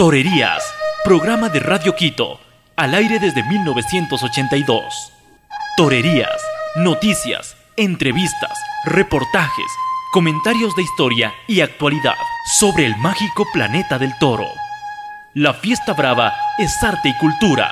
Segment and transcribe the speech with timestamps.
[0.00, 0.64] Torerías,
[1.04, 2.40] programa de Radio Quito,
[2.74, 4.82] al aire desde 1982.
[5.76, 6.40] Torerías,
[6.76, 9.66] noticias, entrevistas, reportajes,
[10.10, 12.14] comentarios de historia y actualidad
[12.58, 14.46] sobre el mágico planeta del toro.
[15.34, 17.70] La fiesta brava es arte y cultura.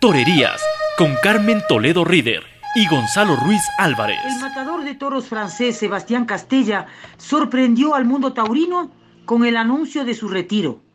[0.00, 0.60] Torerías
[0.98, 2.42] con Carmen Toledo Rieder
[2.74, 4.18] y Gonzalo Ruiz Álvarez.
[4.26, 6.86] El matador de toros francés Sebastián Castella
[7.18, 8.90] sorprendió al mundo taurino
[9.24, 10.85] con el anuncio de su retiro.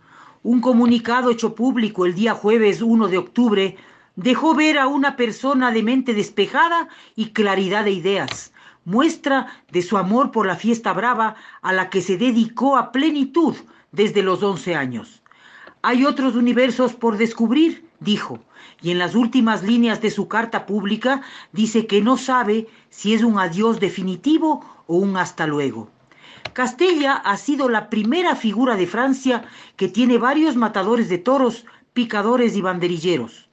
[0.44, 3.78] Un comunicado hecho público el día jueves 1 de octubre
[4.16, 8.52] dejó ver a una persona de mente despejada y claridad de ideas,
[8.84, 13.56] muestra de su amor por la fiesta brava a la que se dedicó a plenitud
[13.92, 15.22] desde los 11 años.
[15.84, 18.40] Hay otros universos por descubrir, dijo,
[18.82, 23.22] y en las últimas líneas de su carta pública dice que no sabe si es
[23.22, 25.92] un adiós definitivo o un hasta luego.
[26.54, 29.46] Castella ha sido la primera figura de Francia
[29.78, 33.50] que tiene varios matadores de toros, picadores y banderilleros.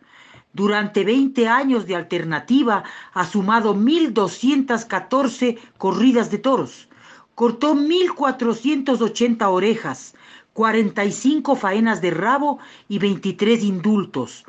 [0.53, 6.89] Durante 20 años de alternativa ha sumado 1.214 corridas de toros,
[7.37, 10.15] cortó 1.480 orejas,
[10.55, 12.59] 45 faenas de rabo
[12.89, 14.45] y 23 indultos,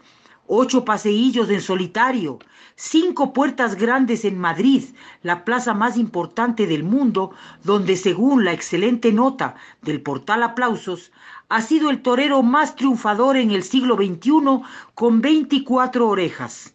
[0.51, 2.39] ocho paseillos en solitario,
[2.75, 4.83] cinco puertas grandes en Madrid,
[5.21, 7.31] la plaza más importante del mundo,
[7.63, 11.11] donde según la excelente nota del portal Aplausos,
[11.49, 14.61] ha sido el torero más triunfador en el siglo XXI
[14.95, 16.73] con 24 orejas.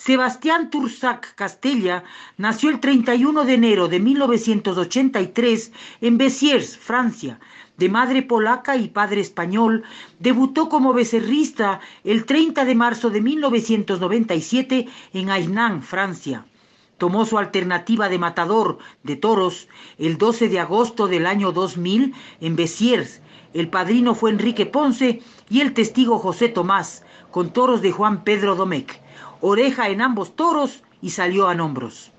[0.00, 2.04] Sebastián Tursac Castella
[2.36, 7.40] nació el 31 de enero de 1983 en Béziers, Francia,
[7.76, 9.82] de madre polaca y padre español,
[10.20, 16.46] debutó como becerrista el 30 de marzo de 1997 en Aisnan, Francia.
[16.96, 19.68] Tomó su alternativa de matador de toros
[19.98, 23.20] el 12 de agosto del año 2000 en Béziers.
[23.52, 27.02] El padrino fue Enrique Ponce y el testigo José Tomás,
[27.32, 29.07] con toros de Juan Pedro Domecq.
[29.40, 32.12] Oreja en ambos toros y salió a hombros.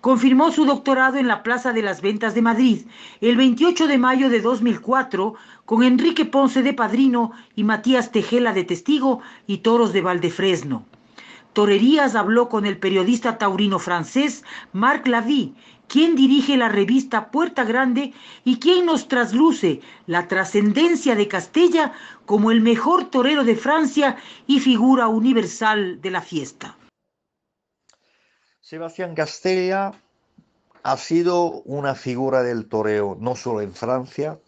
[0.00, 2.86] Confirmó su doctorado en la Plaza de las Ventas de Madrid
[3.20, 5.34] el 28 de mayo de 2004
[5.66, 10.86] con Enrique Ponce de Padrino y Matías Tejela de Testigo y Toros de Valdefresno.
[11.52, 15.52] Torerías habló con el periodista taurino francés Marc Lavie,
[15.90, 18.14] quien dirige la revista Puerta Grande
[18.44, 21.92] y quien nos trasluce la trascendencia de Castella
[22.26, 26.76] como el mejor torero de Francia y figura universal de la fiesta.
[28.60, 29.90] Sebastián Castella
[30.84, 34.38] ha sido una figura del toreo no solo en Francia,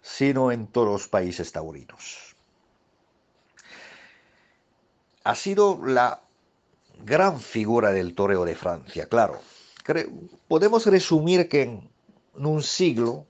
[0.00, 2.36] sino en todos los países taurinos.
[5.24, 6.22] Ha sido la
[7.04, 9.40] gran figura del toreo de Francia, claro.
[10.48, 11.90] Podemos resumir que en
[12.34, 13.26] un siglo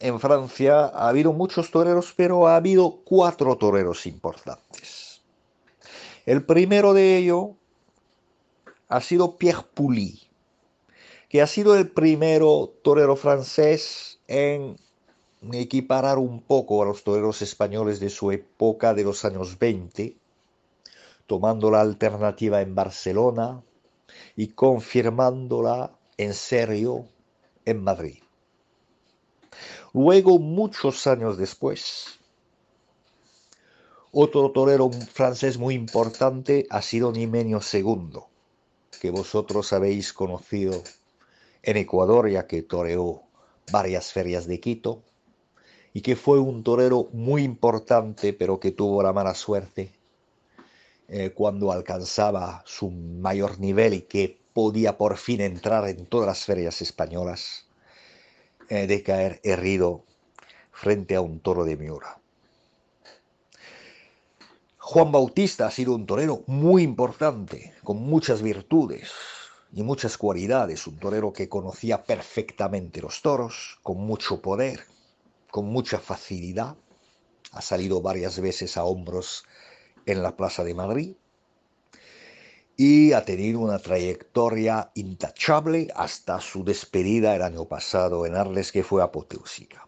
[0.00, 5.22] en Francia ha habido muchos toreros, pero ha habido cuatro toreros importantes.
[6.26, 7.50] El primero de ellos
[8.88, 10.20] ha sido Pierre Pouly,
[11.28, 14.76] que ha sido el primero torero francés en
[15.52, 20.16] equiparar un poco a los toreros españoles de su época de los años 20,
[21.26, 23.62] tomando la alternativa en Barcelona
[24.36, 27.06] y confirmándola en serio
[27.64, 28.18] en Madrid.
[29.92, 32.18] Luego, muchos años después,
[34.12, 38.20] otro torero francés muy importante ha sido Nimenio II,
[39.00, 40.82] que vosotros habéis conocido
[41.62, 43.22] en Ecuador, ya que toreó
[43.72, 45.02] varias ferias de Quito,
[45.92, 49.92] y que fue un torero muy importante, pero que tuvo la mala suerte
[51.08, 56.44] eh, cuando alcanzaba su mayor nivel y que podía por fin entrar en todas las
[56.44, 57.66] ferias españolas,
[58.68, 60.04] de caer herido
[60.72, 62.18] frente a un toro de Miura.
[64.86, 69.10] Juan Bautista ha sido un torero muy importante, con muchas virtudes
[69.72, 74.84] y muchas cualidades, un torero que conocía perfectamente los toros, con mucho poder,
[75.50, 76.76] con mucha facilidad.
[77.52, 79.44] Ha salido varias veces a hombros
[80.06, 81.14] en la Plaza de Madrid
[82.76, 88.82] y ha tenido una trayectoria intachable hasta su despedida el año pasado en Arles, que
[88.82, 89.86] fue apoteósica.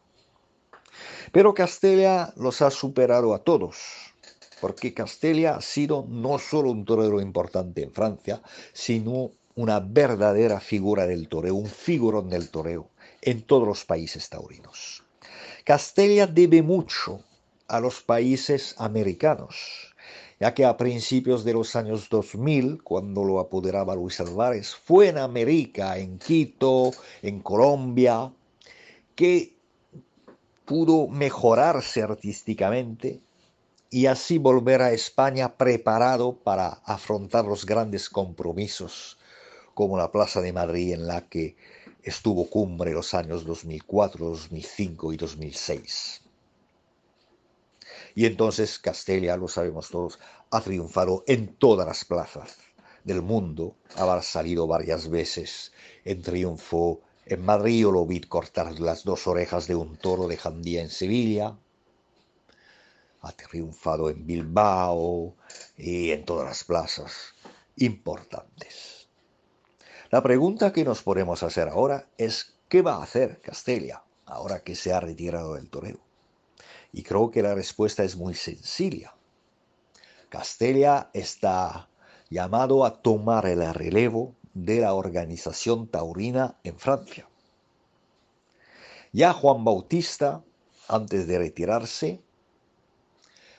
[1.33, 3.77] Pero Castella los ha superado a todos
[4.61, 8.43] porque Castella ha sido no solo un torero importante en Francia,
[8.73, 12.91] sino una verdadera figura del toreo, un figurón del toreo
[13.23, 15.05] en todos los países taurinos.
[15.65, 17.23] Castella debe mucho
[17.69, 19.86] a los países americanos,
[20.39, 25.19] ya que a principios de los años 2000, cuando lo apoderaba Luis Álvarez, fue en
[25.19, 26.91] América, en Quito,
[27.23, 28.31] en Colombia,
[29.15, 29.57] que
[30.67, 33.21] pudo mejorarse artísticamente
[33.89, 39.17] y así volver a España preparado para afrontar los grandes compromisos
[39.75, 41.57] como la Plaza de Madrid en la que
[42.03, 46.26] estuvo cumbre los años 2004, 2005 y 2006.
[48.17, 50.19] Y entonces Castella, lo sabemos todos,
[50.51, 52.57] ha triunfado en todas las plazas
[53.05, 55.71] del mundo, ha salido varias veces
[56.03, 60.81] en triunfo en Madrid, lo vi cortar las dos orejas de un toro de Jandía
[60.81, 61.59] en Sevilla,
[63.21, 65.35] ha triunfado en Bilbao
[65.77, 67.35] y en todas las plazas
[67.77, 69.09] importantes.
[70.11, 74.75] La pregunta que nos podemos hacer ahora es ¿qué va a hacer Castella ahora que
[74.75, 76.06] se ha retirado del toreo?
[76.97, 79.15] Y creo que la respuesta es muy sencilla.
[80.31, 81.91] Castella está
[82.31, 87.29] llamado a tomar el relevo de la organización taurina en Francia.
[89.13, 90.43] Ya Juan Bautista,
[90.89, 92.23] antes de retirarse,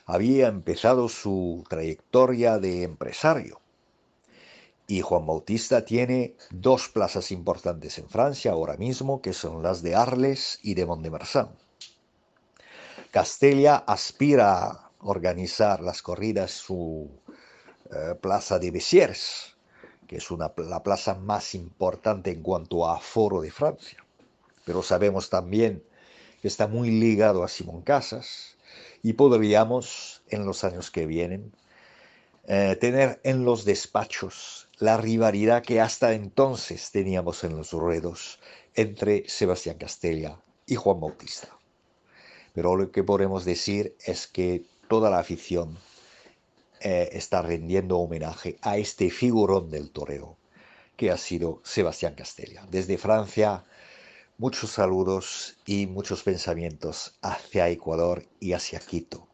[0.08, 3.62] había empezado su trayectoria de empresario.
[4.88, 9.94] Y Juan Bautista tiene dos plazas importantes en Francia ahora mismo, que son las de
[9.94, 11.67] Arles y de Mont-de-Marsan.
[13.18, 17.10] Castella aspira a organizar las corridas su
[17.92, 19.56] eh, plaza de Bessiers,
[20.06, 24.06] que es una, la plaza más importante en cuanto a aforo de Francia.
[24.66, 25.84] Pero sabemos también
[26.44, 28.56] que está muy ligado a Simón Casas
[29.02, 31.52] y podríamos, en los años que vienen,
[32.46, 38.40] eh, tener en los despachos la rivalidad que hasta entonces teníamos en los ruedos
[38.76, 41.57] entre Sebastián Castella y Juan Bautista.
[42.58, 45.78] Pero lo que podemos decir es que toda la afición
[46.82, 50.38] eh, está rendiendo homenaje a este figurón del toreo
[50.96, 52.66] que ha sido Sebastián Castella.
[52.72, 53.64] Desde Francia,
[54.40, 59.28] muchos saludos y muchos pensamientos hacia Ecuador y hacia Quito.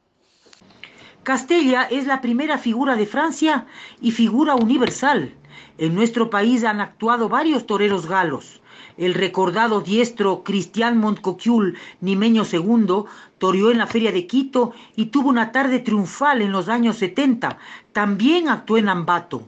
[1.24, 3.68] Castella es la primera figura de Francia
[4.02, 5.34] y figura universal.
[5.78, 8.62] En nuestro país han actuado varios toreros galos.
[8.98, 13.08] El recordado diestro Cristian Montcoquiul, nimeño segundo,
[13.40, 17.58] toreó en la Feria de Quito y tuvo una tarde triunfal en los años 70.
[17.92, 19.48] También actuó en Ambato.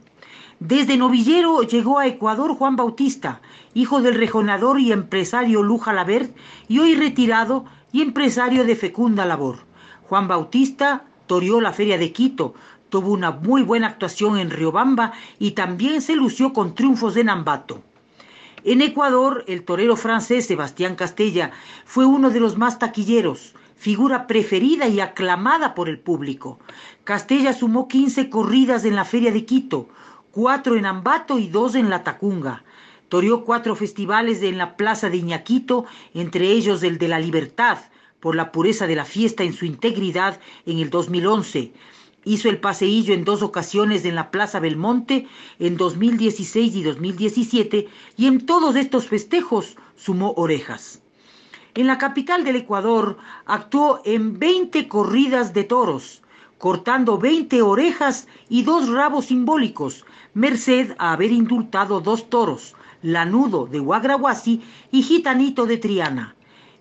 [0.58, 3.40] Desde novillero llegó a Ecuador Juan Bautista,
[3.72, 6.34] hijo del rejonador y empresario Luja Lavert,
[6.66, 9.58] y hoy retirado y empresario de fecunda labor.
[10.08, 12.54] Juan Bautista toreó la Feria de Quito,
[12.88, 17.82] tuvo una muy buena actuación en Riobamba y también se lució con triunfos en Ambato.
[18.64, 21.52] En Ecuador, el torero francés Sebastián Castella
[21.84, 26.58] fue uno de los más taquilleros, figura preferida y aclamada por el público.
[27.04, 29.88] Castella sumó 15 corridas en la Feria de Quito,
[30.32, 32.64] cuatro en Ambato y dos en La Tacunga.
[33.08, 37.78] Toreó cuatro festivales en la Plaza de Iñaquito, entre ellos el de la Libertad,
[38.18, 41.72] por la pureza de la fiesta en su integridad en el 2011
[42.28, 45.28] Hizo el paseillo en dos ocasiones en la Plaza Belmonte
[45.60, 51.00] en 2016 y 2017 y en todos estos festejos sumó orejas.
[51.76, 56.20] En la capital del Ecuador actuó en 20 corridas de toros,
[56.58, 63.78] cortando 20 orejas y dos rabos simbólicos, merced a haber indultado dos toros, Lanudo de
[63.78, 66.34] Huagrahuasi y Gitanito de Triana.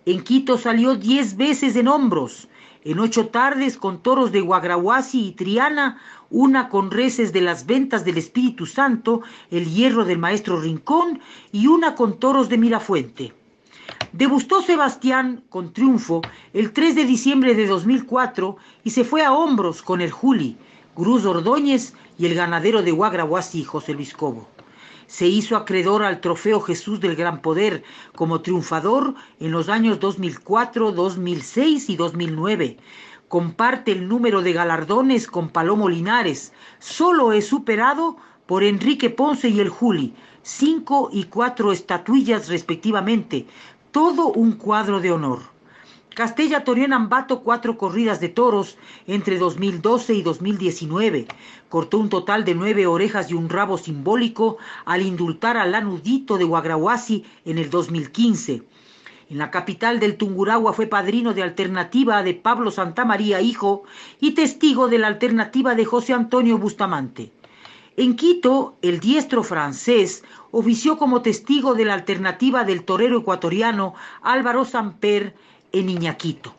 [0.08, 2.48] En Quito salió 10 veces en hombros,
[2.86, 6.00] en ocho tardes con toros de Guagrahuasi y Triana,
[6.30, 11.20] una con reces de las ventas del Espíritu Santo, el hierro del maestro Rincón
[11.52, 13.34] y una con toros de Mirafuente.
[14.14, 16.22] Debustó Sebastián con triunfo
[16.54, 20.56] el 3 de diciembre de 2004 y se fue a hombros con el Juli,
[20.94, 24.55] Cruz Ordóñez y el ganadero de Guagrahuasi, José Luis Cobo
[25.08, 27.84] se hizo acreedor al trofeo Jesús del Gran Poder
[28.16, 32.78] como triunfador en los años 2004, 2006 y 2009.
[33.28, 36.54] Comparte el número de galardones con Palomo Linares.
[36.80, 43.48] Solo es superado por Enrique Ponce y el Juli, cinco y cuatro estatuillas respectivamente,
[43.92, 45.55] todo un cuadro de honor.
[46.16, 51.28] Castella toreó en Ambato cuatro corridas de toros entre 2012 y 2019.
[51.68, 56.46] Cortó un total de nueve orejas y un rabo simbólico al indultar al lanudito de
[56.46, 58.64] Guagrahuasi en el 2015.
[59.30, 63.84] En la capital del Tunguragua fue padrino de alternativa de Pablo Santamaría, hijo,
[64.22, 67.34] y testigo de la alternativa de José Antonio Bustamante.
[67.98, 74.64] En Quito, el diestro francés ofició como testigo de la alternativa del torero ecuatoriano Álvaro
[74.64, 75.36] Samper
[75.76, 76.56] en Iñaquito.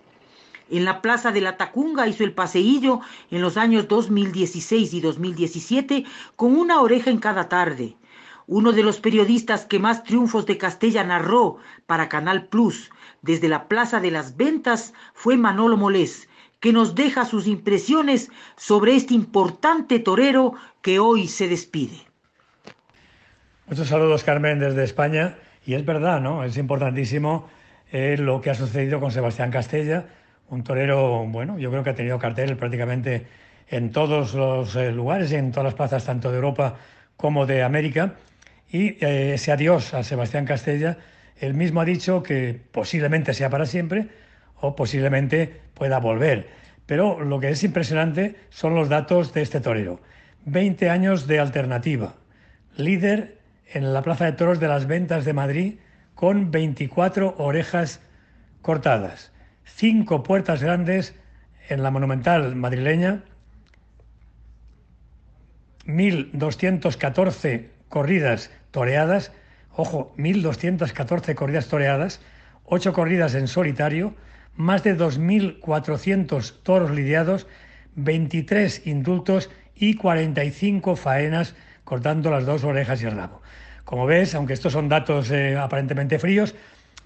[0.69, 6.05] En la Plaza de la Tacunga hizo el paseillo en los años 2016 y 2017
[6.35, 7.97] con una oreja en cada tarde.
[8.47, 12.91] Uno de los periodistas que más triunfos de Castella narró para Canal Plus
[13.23, 16.29] desde la Plaza de las Ventas fue Manolo Molés,
[16.61, 22.07] que nos deja sus impresiones sobre este importante torero que hoy se despide.
[23.67, 25.39] Muchos saludos, Carmen, desde España.
[25.65, 26.45] Y es verdad, ¿no?
[26.45, 27.49] Es importantísimo
[27.97, 30.05] eh, lo que ha sucedido con Sebastián Castella,
[30.50, 33.26] un torero, bueno, yo creo que ha tenido cartel prácticamente
[33.69, 36.76] en todos los eh, lugares en todas las plazas, tanto de Europa
[37.17, 38.17] como de América.
[38.71, 40.99] Y eh, ese adiós a Sebastián Castella,
[41.41, 44.09] él mismo ha dicho que posiblemente sea para siempre
[44.61, 46.49] o posiblemente pueda volver.
[46.85, 50.00] Pero lo que es impresionante son los datos de este torero.
[50.45, 52.15] 20 años de alternativa,
[52.76, 53.38] líder
[53.73, 55.75] en la Plaza de Toros de las Ventas de Madrid
[56.17, 58.01] con 24 orejas
[58.63, 59.33] cortadas,
[59.65, 61.15] 5 puertas grandes
[61.69, 63.23] en la Monumental madrileña,
[65.87, 69.31] 1.214 corridas toreadas,
[69.71, 72.21] ojo, 1.214 corridas toreadas,
[72.65, 74.15] 8 corridas en solitario,
[74.55, 77.47] más de 2.400 toros lidiados,
[77.95, 81.55] 23 indultos y 45 faenas
[81.85, 83.43] cortando las dos orejas y el rabo.
[83.87, 86.57] Como ves, aunque estos son datos eh, aparentemente fríos,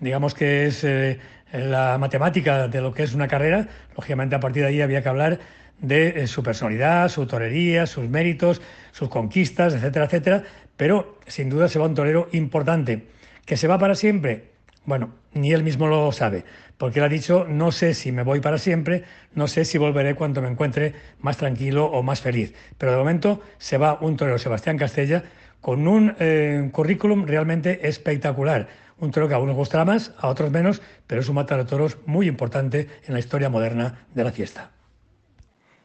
[0.01, 1.19] digamos que es eh,
[1.53, 5.09] la matemática de lo que es una carrera, lógicamente a partir de ahí había que
[5.11, 5.41] hablar
[5.79, 10.45] de eh, su personalidad, su torería, sus méritos, sus conquistas, etcétera, etcétera,
[10.79, 13.09] pero sin duda se va un torero importante.
[13.45, 14.49] ¿Que se va para siempre?
[14.87, 16.45] Bueno, ni él mismo lo sabe,
[16.79, 20.15] porque él ha dicho, no sé si me voy para siempre, no sé si volveré
[20.15, 22.55] cuando me encuentre más tranquilo o más feliz.
[22.79, 25.25] Pero de momento se va un torero, Sebastián Castella,
[25.61, 28.69] con un eh, currículum realmente espectacular.
[28.99, 31.97] Un toro que a unos gustará más, a otros menos, pero es un de toros
[32.07, 34.71] muy importante en la historia moderna de la fiesta.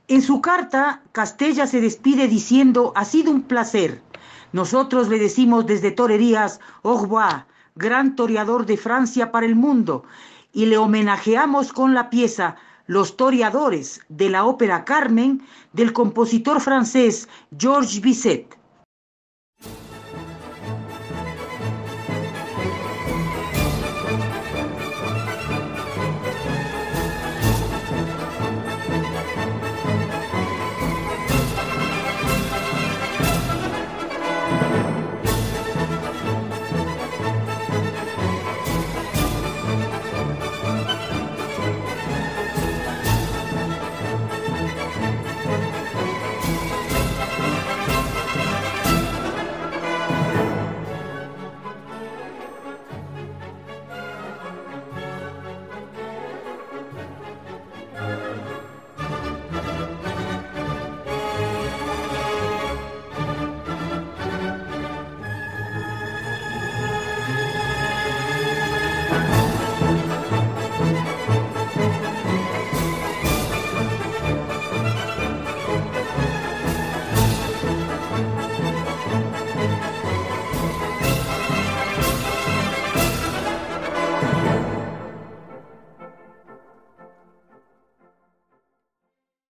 [0.08, 4.01] En su carta, Castella se despide diciendo, ha sido un placer.
[4.51, 10.03] Nosotros le decimos desde Torerías, au revoir, gran toreador de Francia para el mundo,
[10.53, 12.55] y le homenajeamos con la pieza
[12.88, 15.41] Los toreadores de la ópera Carmen
[15.74, 17.27] del compositor francés
[17.58, 18.54] Georges Bizet.